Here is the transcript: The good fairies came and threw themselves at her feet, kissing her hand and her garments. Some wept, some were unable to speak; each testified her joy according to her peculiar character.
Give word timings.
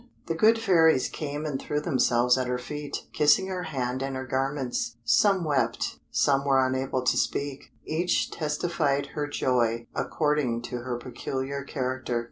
The 0.25 0.33
good 0.33 0.57
fairies 0.57 1.07
came 1.09 1.45
and 1.45 1.61
threw 1.61 1.79
themselves 1.79 2.35
at 2.35 2.47
her 2.47 2.57
feet, 2.57 3.05
kissing 3.13 3.45
her 3.49 3.61
hand 3.61 4.01
and 4.01 4.15
her 4.15 4.25
garments. 4.25 4.97
Some 5.03 5.43
wept, 5.43 5.99
some 6.09 6.43
were 6.43 6.65
unable 6.65 7.03
to 7.03 7.15
speak; 7.17 7.71
each 7.85 8.31
testified 8.31 9.09
her 9.13 9.27
joy 9.27 9.85
according 9.93 10.63
to 10.63 10.77
her 10.77 10.97
peculiar 10.97 11.63
character. 11.63 12.19